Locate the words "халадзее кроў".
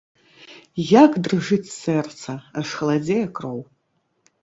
2.81-3.65